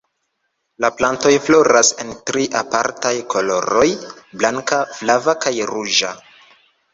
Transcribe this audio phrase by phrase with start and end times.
[0.83, 3.85] La plantoj floras en tri apartaj koloroj:
[4.41, 6.11] blanka, flava kaj ruĝa.